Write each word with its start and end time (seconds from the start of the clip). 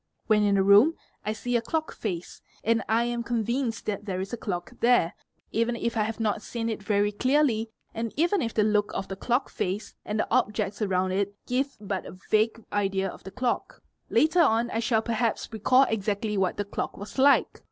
When 0.25 0.41
in 0.41 0.57
a 0.57 0.63
room 0.63 0.95
I 1.23 1.31
see 1.31 1.55
a 1.55 1.61
clock 1.61 1.93
face, 1.93 2.41
I 2.65 3.03
am 3.03 3.21
convinced 3.21 3.85
that 3.85 4.05
there 4.05 4.19
is 4.19 4.33
a 4.33 4.35
clock 4.35 4.71
there, 4.79 5.13
even 5.51 5.75
if 5.75 5.95
I 5.95 6.01
have 6.05 6.19
not 6.19 6.41
seen 6.41 6.69
it 6.69 6.81
very 6.81 7.11
clearly 7.11 7.69
and 7.93 8.11
even 8.17 8.41
if 8.41 8.51
the 8.55 8.63
look 8.63 8.91
of 8.95 9.09
the' 9.09 9.15
clock 9.25 9.47
face 9.47 9.93
and 10.03 10.19
the 10.19 10.27
objects 10.31 10.81
around 10.81 11.11
it 11.11 11.35
give 11.45 11.77
but 11.79 12.07
a 12.07 12.17
vague 12.31 12.65
idea 12.73 13.09
of 13.11 13.23
the 13.23 13.29
clock; 13.29 13.83
later 14.09 14.41
on 14.41 14.71
I 14.71 14.79
shall 14.79 15.03
perhaps 15.03 15.47
recall 15.53 15.83
exactly 15.87 16.35
what 16.35 16.57
the 16.57 16.65
clock 16.65 16.97
was 16.97 17.19
like. 17.19 17.59